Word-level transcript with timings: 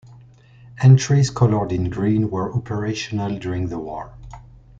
Entries 0.81 1.29
coloured 1.29 1.71
in 1.71 1.91
green 1.91 2.31
were 2.31 2.51
operational 2.55 3.37
during 3.37 3.67
the 3.67 3.77
war. 3.77 4.11